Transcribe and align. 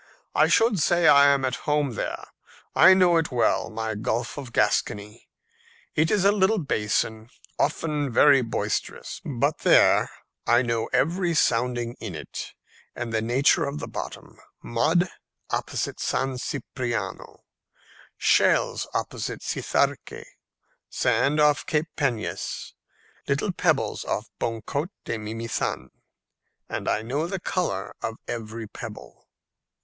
I 0.33 0.47
should 0.47 0.79
say 0.79 1.07
I 1.07 1.27
am 1.27 1.45
at 1.45 1.57
home 1.69 1.93
there. 1.93 2.25
I 2.75 2.95
know 2.95 3.17
it 3.17 3.31
well, 3.31 3.69
my 3.69 3.93
Gulf 3.93 4.35
of 4.35 4.51
Gascony. 4.51 5.29
It 5.93 6.09
is 6.09 6.25
a 6.25 6.31
little 6.31 6.57
basin, 6.57 7.29
often 7.59 8.11
very 8.11 8.41
boisterous; 8.41 9.21
but 9.23 9.59
there, 9.59 10.09
I 10.47 10.63
know 10.63 10.87
every 10.91 11.35
sounding 11.35 11.93
in 11.99 12.15
it 12.15 12.53
and 12.95 13.13
the 13.13 13.21
nature 13.21 13.65
of 13.65 13.77
the 13.77 13.87
bottom 13.87 14.39
mud 14.63 15.07
opposite 15.51 15.99
San 15.99 16.39
Cipriano, 16.39 17.43
shells 18.17 18.87
opposite 18.95 19.43
Cizarque, 19.43 20.25
sand 20.89 21.39
off 21.39 21.63
Cape 21.67 21.89
Peñas, 21.95 22.73
little 23.27 23.51
pebbles 23.51 24.03
off 24.03 24.31
Boncaut 24.39 24.89
de 25.05 25.19
Mimizan, 25.19 25.91
and 26.67 26.89
I 26.89 27.03
know 27.03 27.27
the 27.27 27.39
colour 27.39 27.93
of 28.01 28.15
every 28.27 28.65
pebble." 28.67 29.27